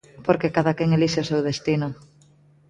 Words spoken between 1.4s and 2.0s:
destino.